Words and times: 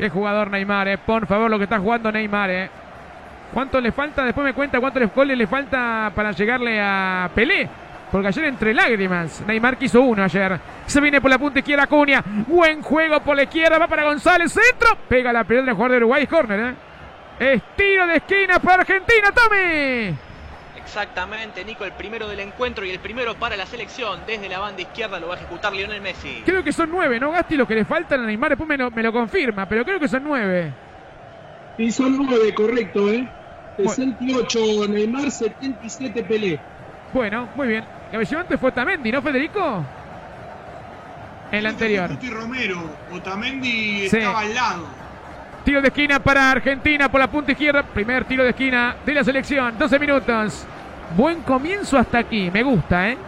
Qué 0.00 0.10
jugador 0.10 0.48
Neymar, 0.48 0.86
eh. 0.86 0.96
Por 0.96 1.26
favor, 1.26 1.50
lo 1.50 1.58
que 1.58 1.64
está 1.64 1.80
jugando 1.80 2.12
Neymar, 2.12 2.50
eh. 2.50 2.70
¿Cuánto 3.52 3.80
le 3.80 3.90
falta? 3.90 4.24
Después 4.24 4.44
me 4.44 4.54
cuenta 4.54 4.78
cuántos 4.78 5.12
goles 5.12 5.36
le 5.36 5.48
falta 5.48 6.12
para 6.14 6.30
llegarle 6.30 6.80
a 6.80 7.28
Pelé. 7.34 7.68
Porque 8.12 8.28
ayer 8.28 8.44
entre 8.44 8.72
lágrimas, 8.72 9.42
Neymar 9.44 9.76
quiso 9.76 10.02
uno 10.02 10.22
ayer. 10.22 10.60
Se 10.86 11.00
viene 11.00 11.20
por 11.20 11.32
la 11.32 11.38
punta 11.38 11.58
izquierda 11.58 11.88
Cunha. 11.88 12.22
Buen 12.46 12.80
juego 12.80 13.18
por 13.18 13.34
la 13.34 13.42
izquierda. 13.42 13.76
Va 13.76 13.88
para 13.88 14.04
González. 14.04 14.52
Centro. 14.52 14.96
Pega 15.08 15.32
la 15.32 15.42
pelota 15.42 15.66
del 15.66 15.74
jugador 15.74 15.90
de 15.90 15.96
Uruguay. 15.96 16.26
Corner, 16.28 16.60
¿eh? 17.40 17.54
Estilo 17.54 18.06
de 18.06 18.16
esquina 18.18 18.60
para 18.60 18.82
Argentina. 18.82 19.32
Tommy. 19.34 20.27
Exactamente, 20.88 21.66
Nico, 21.66 21.84
el 21.84 21.92
primero 21.92 22.26
del 22.28 22.40
encuentro 22.40 22.82
y 22.82 22.88
el 22.88 22.98
primero 22.98 23.34
para 23.34 23.58
la 23.58 23.66
selección. 23.66 24.20
Desde 24.26 24.48
la 24.48 24.58
banda 24.58 24.80
izquierda 24.80 25.20
lo 25.20 25.28
va 25.28 25.34
a 25.34 25.36
ejecutar 25.36 25.70
Lionel 25.70 26.00
Messi. 26.00 26.42
Creo 26.46 26.64
que 26.64 26.72
son 26.72 26.88
nueve, 26.90 27.20
¿no, 27.20 27.30
Gasti? 27.30 27.58
Lo 27.58 27.68
que 27.68 27.74
le 27.74 27.84
faltan 27.84 28.22
a 28.22 28.26
Neymar. 28.26 28.52
Después 28.52 28.66
me 28.66 28.78
lo, 28.78 28.90
me 28.90 29.02
lo 29.02 29.12
confirma. 29.12 29.68
Pero 29.68 29.84
creo 29.84 30.00
que 30.00 30.08
son 30.08 30.24
nueve. 30.24 30.72
Y 31.76 31.92
son 31.92 32.16
nueve, 32.16 32.54
correcto, 32.54 33.10
¿eh? 33.10 33.28
68 33.76 34.88
Neymar, 34.88 35.30
77 35.30 36.22
Pelé. 36.22 36.58
Bueno, 37.12 37.50
muy 37.54 37.68
bien. 37.68 37.84
El 38.10 38.36
antes 38.36 38.58
fue 38.58 38.72
Tamendi, 38.72 39.12
¿no, 39.12 39.20
Federico? 39.20 39.84
En 41.52 41.58
el 41.58 41.66
anterior. 41.66 42.08
Tuti 42.08 42.30
Romero, 42.30 42.82
Otamendi 43.12 44.06
estaba 44.06 44.40
al 44.40 44.54
lado. 44.54 44.86
Tiro 45.66 45.82
de 45.82 45.88
esquina 45.88 46.18
para 46.18 46.50
Argentina 46.50 47.10
por 47.10 47.20
la 47.20 47.30
punta 47.30 47.52
izquierda. 47.52 47.82
Primer 47.82 48.24
tiro 48.24 48.42
de 48.42 48.50
esquina 48.50 48.96
de 49.04 49.12
la 49.12 49.22
selección. 49.22 49.76
12 49.78 49.98
minutos. 49.98 50.66
Buen 51.16 51.42
comienzo 51.42 51.98
hasta 51.98 52.18
aquí. 52.18 52.50
Me 52.50 52.62
gusta, 52.62 53.10
¿eh? 53.10 53.18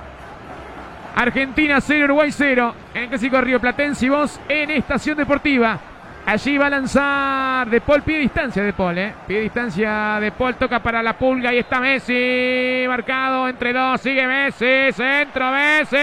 Argentina 1.16 1.80
0, 1.80 2.05
Uruguay 2.05 2.30
0. 2.33 2.75
En 2.95 3.02
el 3.02 3.09
clásico 3.09 3.41
Río 3.41 3.61
Platense 3.61 4.07
y 4.07 4.09
vos 4.09 4.41
en 4.48 4.71
Estación 4.71 5.16
Deportiva. 5.16 5.79
Allí 6.27 6.59
va 6.59 6.66
a 6.66 6.71
lanzar 6.71 7.71
De 7.71 7.80
Paul, 7.80 8.02
pide 8.02 8.19
distancia 8.19 8.62
De 8.62 8.74
Paul, 8.74 8.98
¿eh? 8.98 9.15
Pide 9.27 9.41
distancia 9.41 10.19
De 10.21 10.30
Paul, 10.33 10.55
toca 10.55 10.80
para 10.80 11.02
la 11.02 11.15
pulga 11.15 11.52
y 11.52 11.59
está 11.59 11.80
Messi. 11.80 12.85
Marcado 12.87 13.49
entre 13.49 13.73
dos, 13.73 14.01
sigue 14.01 14.26
Messi. 14.26 14.93
Centro, 14.93 15.51
Messi. 15.51 15.97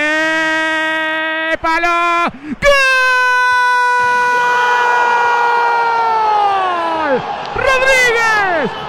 ¡Palo! 1.61 2.31
¡Gol! 2.43 2.77
¡Rodríguez! 7.55 8.87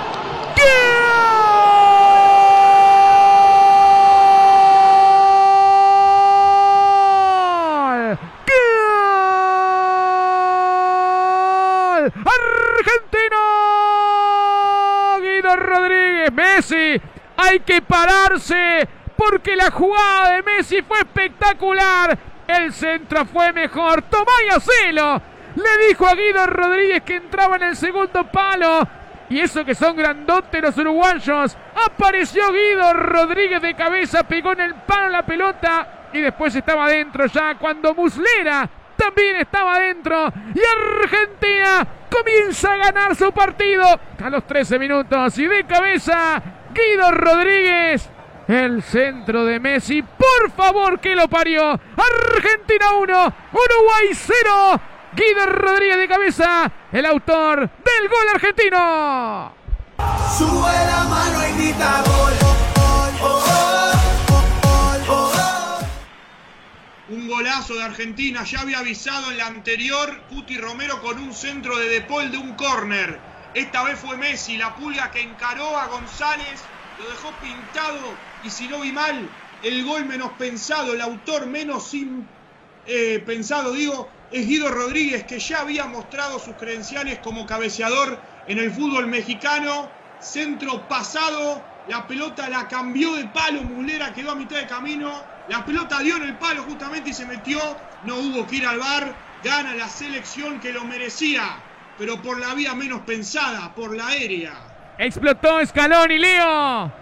Argentina. 12.14 13.36
Guido 15.20 15.56
Rodríguez, 15.56 16.32
Messi. 16.32 17.00
Hay 17.36 17.60
que 17.60 17.82
pararse 17.82 18.88
porque 19.16 19.56
la 19.56 19.70
jugada 19.70 20.36
de 20.36 20.42
Messi 20.42 20.82
fue 20.82 20.98
espectacular. 20.98 22.18
El 22.46 22.72
centro 22.72 23.24
fue 23.26 23.52
mejor. 23.52 24.02
Tomá 24.02 24.32
y 24.46 24.48
hacelo. 24.54 25.20
Le 25.56 25.88
dijo 25.88 26.06
a 26.06 26.14
Guido 26.14 26.46
Rodríguez 26.46 27.02
que 27.02 27.16
entraba 27.16 27.56
en 27.56 27.64
el 27.64 27.76
segundo 27.76 28.24
palo. 28.24 28.86
Y 29.30 29.40
eso 29.40 29.64
que 29.64 29.74
son 29.74 29.96
grandotes 29.96 30.62
los 30.62 30.76
uruguayos. 30.78 31.56
Apareció 31.86 32.50
Guido 32.52 32.94
Rodríguez 32.94 33.60
de 33.60 33.74
cabeza, 33.74 34.22
pegó 34.22 34.52
en 34.52 34.60
el 34.60 34.74
palo 34.74 35.10
la 35.10 35.26
pelota. 35.26 36.08
Y 36.12 36.20
después 36.20 36.54
estaba 36.54 36.86
adentro 36.86 37.26
ya 37.26 37.56
cuando 37.56 37.94
Muslera 37.94 38.68
también 38.96 39.36
estaba 39.36 39.76
adentro. 39.76 40.32
Y 40.54 40.60
Argentina 40.60 41.86
comienza 42.08 42.72
a 42.72 42.76
ganar 42.76 43.16
su 43.16 43.32
partido 43.32 43.84
a 44.22 44.30
los 44.30 44.46
13 44.46 44.78
minutos. 44.78 45.38
Y 45.38 45.46
de 45.46 45.64
cabeza, 45.64 46.42
Guido 46.72 47.10
Rodríguez. 47.12 48.08
El 48.46 48.82
centro 48.82 49.44
de 49.44 49.60
Messi. 49.60 50.02
Por 50.02 50.50
favor, 50.52 51.00
que 51.00 51.14
lo 51.14 51.28
parió. 51.28 51.70
Argentina 51.70 52.92
1, 52.98 53.34
Uruguay 53.52 54.08
0. 54.12 54.80
Guido 55.12 55.46
Rodríguez 55.46 55.96
de 55.96 56.08
cabeza, 56.08 56.70
el 56.92 57.06
autor 57.06 57.60
del 57.60 58.08
gol 58.08 58.28
argentino. 58.34 59.52
Sube 60.36 60.72
la 60.86 61.04
mano 61.08 61.48
y 61.48 61.52
grita 61.62 62.02
golazo 67.38 67.74
de 67.74 67.84
Argentina, 67.84 68.42
ya 68.42 68.62
había 68.62 68.80
avisado 68.80 69.30
en 69.30 69.38
la 69.38 69.46
anterior 69.46 70.22
Cuti 70.28 70.58
Romero 70.58 71.00
con 71.00 71.20
un 71.20 71.32
centro 71.32 71.78
de 71.78 71.88
De 71.88 72.00
Paul 72.00 72.32
de 72.32 72.36
un 72.36 72.54
córner. 72.54 73.16
Esta 73.54 73.84
vez 73.84 73.96
fue 73.96 74.16
Messi, 74.16 74.56
la 74.56 74.74
pulga 74.74 75.12
que 75.12 75.20
encaró 75.20 75.78
a 75.78 75.86
González, 75.86 76.60
lo 76.98 77.08
dejó 77.08 77.30
pintado 77.40 78.00
y 78.44 78.50
si 78.50 78.66
no 78.66 78.80
vi 78.80 78.90
mal, 78.90 79.28
el 79.62 79.84
gol 79.84 80.04
menos 80.04 80.32
pensado, 80.32 80.94
el 80.94 81.00
autor 81.00 81.46
menos 81.46 81.92
eh, 82.86 83.22
pensado, 83.24 83.72
digo, 83.72 84.10
es 84.32 84.44
Guido 84.44 84.72
Rodríguez, 84.72 85.22
que 85.22 85.38
ya 85.38 85.60
había 85.60 85.86
mostrado 85.86 86.40
sus 86.40 86.56
credenciales 86.56 87.20
como 87.20 87.46
cabeceador 87.46 88.18
en 88.48 88.58
el 88.58 88.72
fútbol 88.72 89.06
mexicano. 89.06 89.88
Centro 90.20 90.88
pasado, 90.88 91.62
la 91.88 92.06
pelota 92.06 92.48
la 92.48 92.68
cambió 92.68 93.14
de 93.14 93.24
palo, 93.26 93.62
Mulera 93.62 94.12
quedó 94.12 94.32
a 94.32 94.34
mitad 94.34 94.56
de 94.56 94.66
camino 94.66 95.38
la 95.48 95.64
pelota 95.64 96.00
dio 96.00 96.16
en 96.16 96.24
el 96.24 96.36
palo 96.36 96.62
justamente 96.64 97.10
y 97.10 97.14
se 97.14 97.24
metió. 97.24 97.58
No 98.04 98.16
hubo 98.16 98.46
que 98.46 98.56
ir 98.56 98.66
al 98.66 98.78
bar. 98.78 99.14
Gana 99.42 99.74
la 99.74 99.88
selección 99.88 100.60
que 100.60 100.72
lo 100.72 100.84
merecía. 100.84 101.62
Pero 101.96 102.20
por 102.20 102.38
la 102.38 102.54
vía 102.54 102.74
menos 102.74 103.00
pensada, 103.00 103.74
por 103.74 103.96
la 103.96 104.08
aérea. 104.08 104.52
Explotó 104.98 105.64
Scaloni, 105.64 106.18
Leo. 106.18 106.92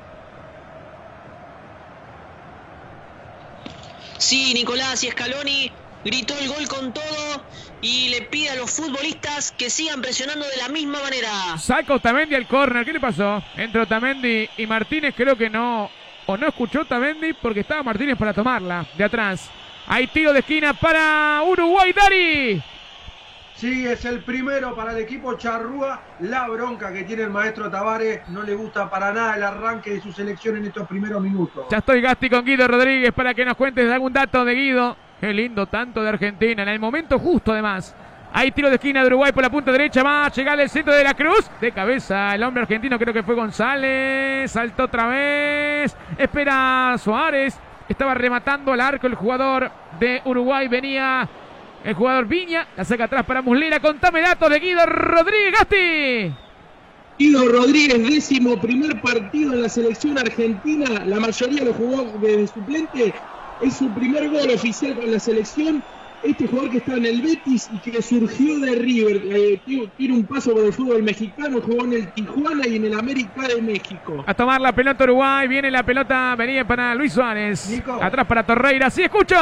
Sí, 4.19 4.55
Nicolás 4.55 5.03
y 5.03 5.11
Scaloni 5.11 5.73
gritó 6.05 6.39
el 6.39 6.49
gol 6.49 6.69
con 6.69 6.93
todo 6.93 7.26
y 7.87 8.09
le 8.09 8.23
pide 8.23 8.51
a 8.51 8.57
los 8.57 8.71
futbolistas 8.73 9.53
que 9.53 9.71
sigan 9.71 10.03
presionando 10.03 10.45
de 10.45 10.57
la 10.57 10.69
misma 10.69 11.01
manera. 11.01 11.57
Saca 11.57 11.95
Otamendi 11.95 12.35
al 12.35 12.49
córner. 12.49 12.85
¿Qué 12.85 12.93
le 12.93 12.99
pasó? 12.99 13.41
Entre 13.57 13.81
Otamendi 13.81 14.49
y 14.57 14.67
Martínez 14.67 15.15
creo 15.17 15.37
que 15.37 15.49
no 15.49 15.89
o 16.27 16.37
no 16.37 16.49
escuchó 16.49 16.81
Otamendi 16.81 17.35
porque 17.35 17.61
estaba 17.61 17.85
Martínez 17.85 18.19
para 18.19 18.35
tomarla 18.35 18.85
de 18.99 19.05
atrás. 19.05 19.49
Hay 19.87 20.09
tiro 20.09 20.33
de 20.33 20.41
esquina 20.41 20.75
para 20.75 21.41
Uruguay, 21.47 21.93
Dari. 21.93 22.63
Sí, 23.55 23.87
es 23.87 24.05
el 24.05 24.19
primero 24.19 24.75
para 24.75 24.91
el 24.91 24.99
equipo 24.99 25.35
Charrúa. 25.35 26.03
La 26.21 26.49
bronca 26.49 26.93
que 26.93 27.05
tiene 27.05 27.23
el 27.23 27.31
maestro 27.31 27.71
Tavares 27.71 28.29
no 28.29 28.43
le 28.43 28.57
gusta 28.57 28.91
para 28.91 29.13
nada 29.13 29.37
el 29.37 29.45
arranque 29.45 29.91
de 29.91 30.01
su 30.03 30.13
selección 30.13 30.57
en 30.57 30.67
estos 30.67 30.89
primeros 30.89 31.23
minutos. 31.23 31.67
Ya 31.71 31.79
estoy 31.79 32.01
Gasti 32.01 32.29
con 32.29 32.45
Guido 32.45 32.67
Rodríguez 32.67 33.13
para 33.13 33.33
que 33.33 33.45
nos 33.45 33.57
cuentes 33.57 33.91
algún 33.93 34.13
dato 34.13 34.45
de 34.45 34.55
Guido. 34.55 35.06
Qué 35.21 35.33
lindo 35.33 35.67
tanto 35.67 36.03
de 36.03 36.11
Argentina, 36.11 36.63
en 36.63 36.69
el 36.69 36.79
momento 36.79 37.19
justo 37.19 37.53
además. 37.53 37.95
Hay 38.33 38.51
tiro 38.51 38.69
de 38.69 38.75
esquina 38.75 39.01
de 39.01 39.07
Uruguay 39.07 39.33
por 39.33 39.43
la 39.43 39.51
punta 39.51 39.73
derecha. 39.73 40.03
Va 40.03 40.27
a 40.27 40.31
llegar 40.31 40.61
el 40.61 40.69
centro 40.69 40.93
de 40.95 41.03
la 41.03 41.15
cruz. 41.15 41.51
De 41.59 41.73
cabeza 41.73 42.35
el 42.35 42.43
hombre 42.43 42.63
argentino, 42.63 42.99
creo 42.99 43.15
que 43.15 43.23
fue 43.23 43.35
González. 43.35 44.51
Saltó 44.51 44.85
otra 44.85 45.07
vez. 45.07 45.97
Espera 46.19 46.97
Suárez. 46.99 47.59
Estaba 47.89 48.13
rematando 48.13 48.73
al 48.73 48.81
arco 48.81 49.07
el 49.07 49.15
jugador 49.15 49.71
de 49.99 50.21
Uruguay. 50.27 50.69
Venía 50.69 51.27
el 51.83 51.95
jugador 51.95 52.27
Viña. 52.27 52.67
La 52.77 52.85
saca 52.85 53.05
atrás 53.05 53.25
para 53.25 53.41
Muslera. 53.41 53.81
Contame 53.81 54.21
datos 54.21 54.51
de 54.51 54.59
Guido 54.59 54.85
Rodríguez 54.85 55.53
Gasti. 55.53 56.35
Guido 57.19 57.49
Rodríguez, 57.49 58.07
décimo 58.07 58.61
primer 58.61 59.01
partido 59.01 59.55
en 59.55 59.63
la 59.63 59.71
selección 59.71 60.19
argentina. 60.19 61.07
La 61.07 61.19
mayoría 61.19 61.65
lo 61.65 61.73
jugó 61.73 62.05
de 62.19 62.47
suplente. 62.47 63.15
Es 63.61 63.75
su 63.75 63.89
primer 63.91 64.29
gol 64.31 64.51
oficial 64.55 64.95
con 64.95 65.11
la 65.11 65.19
selección 65.19 65.83
este 66.23 66.47
jugador 66.47 66.71
que 66.71 66.79
está 66.79 66.95
en 66.95 67.07
el 67.07 67.23
Betis 67.23 67.69
y 67.73 67.79
que 67.79 68.03
surgió 68.03 68.59
de 68.61 68.75
River, 68.77 69.23
eh, 69.25 69.61
tiene, 69.65 70.15
un 70.15 70.25
paso 70.25 70.53
por 70.53 70.65
el 70.65 70.73
fútbol 70.73 71.03
mexicano, 71.03 71.61
jugó 71.61 71.85
en 71.85 71.93
el 71.93 72.13
Tijuana 72.13 72.67
y 72.67 72.77
en 72.77 72.87
el 72.87 72.99
América 72.99 73.43
de 73.49 73.61
México. 73.61 74.25
A 74.27 74.35
tomar 74.35 74.61
la 74.61 74.73
pelota 74.73 75.05
Uruguay, 75.05 75.47
viene 75.47 75.71
la 75.71 75.83
pelota, 75.83 76.35
venía 76.37 76.67
para 76.67 76.95
Luis 76.95 77.13
Suárez. 77.13 77.83
Atrás 78.01 78.27
para 78.27 78.45
Torreira, 78.45 78.91
sí 78.91 79.03
escucho. 79.03 79.37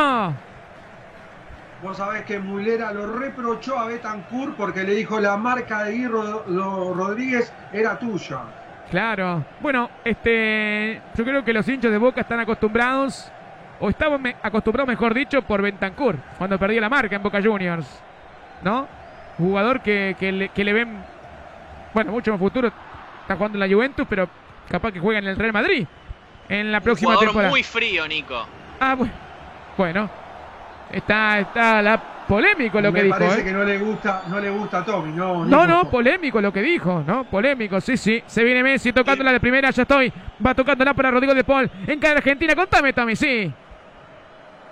Vos 1.82 1.96
sabés 1.96 2.24
que 2.24 2.38
Mulera 2.38 2.92
lo 2.92 3.18
reprochó 3.18 3.78
a 3.78 3.86
Betancourt 3.86 4.56
porque 4.56 4.84
le 4.84 4.94
dijo 4.94 5.20
la 5.20 5.36
marca 5.36 5.84
de 5.84 5.92
Guirro 5.92 6.44
Rodríguez 6.94 7.52
era 7.72 7.98
tuya. 7.98 8.40
Claro. 8.90 9.44
Bueno, 9.60 9.90
este, 10.04 11.00
yo 11.16 11.24
creo 11.24 11.44
que 11.44 11.52
los 11.52 11.68
hinchas 11.68 11.90
de 11.90 11.98
Boca 11.98 12.22
están 12.22 12.40
acostumbrados 12.40 13.30
o 13.80 13.88
estaba 13.88 14.18
acostumbrado, 14.42 14.86
mejor 14.86 15.14
dicho, 15.14 15.42
por 15.42 15.62
Bentancur, 15.62 16.16
cuando 16.38 16.58
perdía 16.58 16.80
la 16.80 16.88
marca 16.88 17.16
en 17.16 17.22
Boca 17.22 17.42
Juniors. 17.42 17.86
¿No? 18.62 18.86
Jugador 19.36 19.80
que, 19.80 20.50
le, 20.56 20.72
ven, 20.72 20.98
bueno, 21.92 22.12
mucho 22.12 22.32
en 22.32 22.38
futuro. 22.38 22.72
Está 23.22 23.36
jugando 23.36 23.56
en 23.56 23.68
la 23.68 23.74
Juventus, 23.74 24.06
pero 24.08 24.28
capaz 24.68 24.92
que 24.92 25.00
juega 25.00 25.18
en 25.18 25.26
el 25.26 25.36
Real 25.36 25.52
Madrid 25.52 25.86
en 26.48 26.70
la 26.70 26.80
próxima 26.80 27.12
jugador 27.12 27.28
temporada. 27.28 27.50
muy 27.50 27.62
frío, 27.62 28.06
Nico. 28.06 28.46
Ah, 28.80 28.94
bueno. 28.94 29.12
Bueno. 29.76 30.10
Está, 30.92 31.40
está 31.40 31.82
la 31.82 32.14
Polémico 32.28 32.80
lo 32.80 32.90
Me 32.90 33.00
que 33.00 33.04
dijo. 33.04 33.18
parece 33.18 33.40
¿eh? 33.40 33.44
que 33.44 33.52
no 33.52 33.64
le 33.64 33.78
gusta, 33.78 34.22
no 34.28 34.40
le 34.40 34.50
gusta 34.50 34.78
a 34.78 34.84
Tommy, 34.84 35.12
no. 35.12 35.44
No, 35.44 35.66
no, 35.66 35.90
polémico 35.90 36.40
lo 36.40 36.52
que 36.52 36.62
dijo, 36.62 37.04
¿no? 37.06 37.24
Polémico, 37.24 37.80
sí, 37.80 37.96
sí. 37.96 38.22
Se 38.26 38.42
viene 38.42 38.62
Messi 38.62 38.92
tocándola 38.92 39.32
de 39.32 39.40
primera, 39.40 39.70
ya 39.70 39.82
estoy. 39.82 40.12
Va 40.44 40.54
tocándola 40.54 40.94
para 40.94 41.10
Rodrigo 41.10 41.34
de 41.34 41.44
Paul. 41.44 41.70
En 41.86 41.98
cada 41.98 42.16
Argentina, 42.16 42.54
contame, 42.54 42.92
Tommy, 42.92 43.14
sí. 43.14 43.52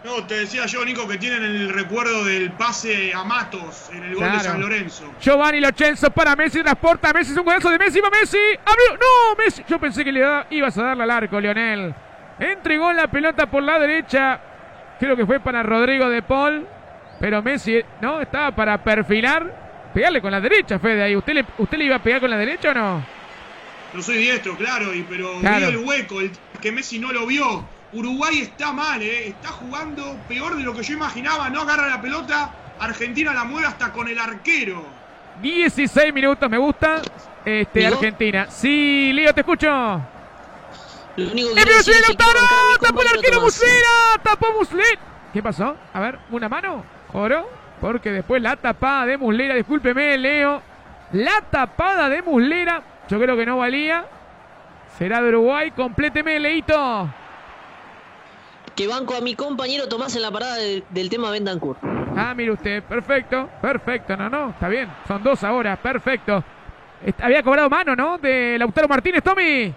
No, 0.04 0.25
te 0.26 0.34
decía 0.40 0.66
yo, 0.66 0.84
Nico, 0.84 1.06
que 1.06 1.16
tienen 1.16 1.44
el 1.44 1.69
recuerdo 1.72 2.25
del 2.25 2.50
pase 2.52 3.12
a 3.14 3.22
Matos 3.22 3.88
en 3.93 4.02
el 4.02 4.14
gol 4.14 4.19
Claro. 4.25 4.38
de 4.38 4.44
San 4.44 4.60
Lorenzo. 4.60 5.14
Giovanni 5.20 5.60
Lochenzo 5.60 6.10
para 6.10 6.34
Messi, 6.34 6.60
transporta. 6.60 7.12
Messi 7.12 7.31
es 7.32 7.38
un 7.38 7.44
golazo 7.44 7.70
de 7.70 7.78
Messi, 7.78 8.00
va 8.00 8.10
Messi. 8.10 8.37
Abrió, 8.64 8.99
no, 8.99 9.37
Messi. 9.44 9.62
Yo 9.69 9.78
pensé 9.78 10.02
que 10.04 10.10
le 10.10 10.20
da- 10.20 10.46
ibas 10.50 10.76
a 10.76 10.82
darle 10.82 11.04
al 11.04 11.10
arco, 11.10 11.40
Lionel. 11.40 11.94
Entregó 12.40 12.93
la 12.93 13.06
pelota 13.08 13.46
por 13.46 13.62
la 13.62 13.78
derecha. 13.78 14.40
Creo 14.99 15.16
que 15.16 15.25
fue 15.25 15.38
para 15.38 15.62
Rodrigo 15.62 16.08
de 16.10 16.22
Paul. 16.22 16.66
Pero 17.20 17.40
Messi, 17.40 17.81
¿no? 18.00 18.20
Estaba 18.20 18.50
para 18.50 18.82
perfilar. 18.82 19.90
Pegarle 19.94 20.20
con 20.20 20.32
la 20.32 20.40
derecha, 20.40 20.78
Fede, 20.81 21.02
ahí. 21.02 21.14
¿Usted 21.14 21.34
le, 21.34 21.44
¿Usted 21.58 21.78
le 21.78 21.84
iba 21.84 21.96
a 21.96 22.02
pegar 22.02 22.20
con 22.20 22.31
la 22.31 22.38
derecha 22.38 22.70
o 22.70 22.75
no? 22.75 23.04
No 23.93 24.02
soy 24.02 24.16
diestro, 24.16 24.56
claro, 24.56 24.93
y, 24.94 25.02
pero 25.02 25.38
Claro. 25.40 25.66
vi 25.69 25.72
el 25.75 25.76
hueco, 25.76 26.20
el 26.20 26.32
que 26.60 26.72
Messi 26.72 26.99
no 26.99 27.12
lo 27.12 27.26
vio. 27.26 27.64
Uruguay 27.93 28.41
está 28.41 28.73
mal, 28.73 29.03
¿eh? 29.03 29.29
está 29.29 29.49
jugando 29.49 30.17
peor 30.27 30.56
de 30.56 30.62
lo 30.62 30.75
que 30.75 30.83
yo 30.83 30.94
imaginaba. 30.94 31.50
No 31.50 31.62
agarra 31.62 31.89
la 31.89 32.00
pelota, 32.00 32.50
Argentina 32.79 33.35
la 33.35 33.44
mueve 33.44 33.67
hasta 33.67 33.93
con 33.93 34.09
el 34.09 34.19
arquero. 34.19 34.85
16 35.43 36.12
minutos, 36.12 36.49
me 36.49 36.59
gusta. 36.59 37.03
Este. 37.44 37.87
Argentina. 37.87 38.47
Sí, 38.50 39.12
Leo, 39.12 39.35
te 39.35 39.41
escucho. 39.41 39.69
Lo 41.17 41.31
único 41.31 41.55
que 41.55 41.61
¡El 41.61 41.69
es 41.69 42.09
Lautaro! 42.09 42.41
¡Tapó 42.81 43.03
el 43.03 43.09
arquero. 43.09 43.41
Muslera! 43.43 44.21
¡Tapó 44.23 44.47
Muslera! 44.59 45.00
¿Qué 45.33 45.43
pasó? 45.43 45.77
A 45.93 46.00
ver, 46.00 46.19
¿una 46.31 46.49
mano? 46.49 46.85
¿Oro? 47.12 47.49
Porque 47.81 48.11
después 48.11 48.41
la 48.41 48.56
tapada 48.56 49.05
de 49.06 49.19
Muslera, 49.19 49.55
discúlpeme, 49.55 50.17
Leo. 50.17 50.62
La 51.12 51.43
tapada 51.50 52.09
de 52.09 52.23
Muslera, 52.23 52.83
yo 53.09 53.21
creo 53.21 53.37
que 53.37 53.45
no 53.45 53.59
valía. 53.59 54.06
Será 54.97 55.21
de 55.21 55.29
Uruguay, 55.29 55.71
compléteme, 55.73 56.38
Leito. 56.38 57.11
Que 58.77 58.87
banco 58.87 59.15
a 59.15 59.21
mi 59.21 59.35
compañero 59.35 59.87
Tomás 59.89 60.17
en 60.17 60.23
la 60.23 60.31
parada 60.31 60.57
del, 60.57 60.85
del 60.91 61.11
tema 61.11 61.31
Bendancourt. 61.31 61.79
Ah, 62.17 62.35
mire 62.35 62.53
usted, 62.53 62.83
perfecto, 62.83 63.49
perfecto, 63.61 64.17
no, 64.17 64.29
no, 64.29 64.51
está 64.51 64.69
bien, 64.69 64.91
son 65.09 65.23
dos 65.23 65.43
ahora, 65.45 65.77
perfecto. 65.77 66.43
Había 67.21 67.43
cobrado 67.43 67.69
mano, 67.69 67.97
¿no? 67.97 68.19
De 68.19 68.57
Lautaro 68.59 68.87
Martínez, 68.89 69.23
Tommy. 69.23 69.75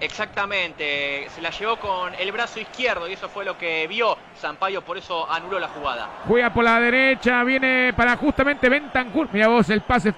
Exactamente, 0.00 1.28
se 1.30 1.40
la 1.40 1.50
llevó 1.50 1.76
con 1.76 2.12
el 2.14 2.32
brazo 2.32 2.60
izquierdo 2.60 3.08
y 3.08 3.12
eso 3.12 3.28
fue 3.28 3.44
lo 3.44 3.56
que 3.56 3.86
vio 3.86 4.16
Sampaio, 4.34 4.82
por 4.82 4.98
eso 4.98 5.30
anuló 5.30 5.58
la 5.58 5.68
jugada. 5.68 6.08
Juega 6.26 6.52
por 6.52 6.64
la 6.64 6.80
derecha, 6.80 7.42
viene 7.44 7.92
para 7.96 8.16
justamente 8.16 8.68
Bentancur. 8.68 9.28
Mira 9.32 9.48
vos 9.48 9.68
el 9.70 9.82
pase 9.82 10.12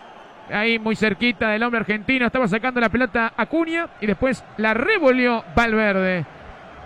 ahí 0.51 0.79
muy 0.79 0.97
cerquita 0.97 1.51
del 1.51 1.63
hombre 1.63 1.81
argentino. 1.81 2.27
Estaba 2.27 2.49
sacando 2.49 2.81
la 2.81 2.89
pelota 2.89 3.33
Acuña 3.37 3.89
y 4.01 4.07
después 4.07 4.43
la 4.57 4.75
revolvió 4.75 5.45
Valverde. 5.55 6.25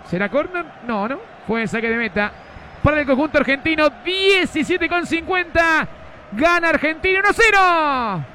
¿Será 0.09 0.29
córner? 0.29 0.65
No, 0.87 1.07
no. 1.07 1.19
Fue 1.47 1.67
saque 1.67 1.89
de 1.89 1.97
meta 1.97 2.31
para 2.83 2.99
el 2.99 3.05
conjunto 3.05 3.37
argentino. 3.37 3.89
17 4.03 4.89
con 4.89 5.05
50. 5.05 5.87
Gana 6.33 6.69
Argentina 6.69 7.21
1-0. 7.21 8.25